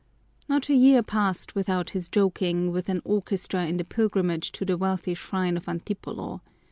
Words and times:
Not 0.49 0.67
a 0.67 0.73
year 0.73 1.03
passed 1.03 1.53
without 1.53 1.91
his 1.91 2.09
joining 2.09 2.71
with 2.71 2.89
an 2.89 3.03
orchestra 3.05 3.67
in 3.67 3.77
the 3.77 3.83
pilgrimage 3.83 4.51
to 4.53 4.65
the 4.65 4.75
wealthy 4.75 5.13
shrine 5.13 5.57
of 5.57 5.67
Antipolo. 5.69 6.41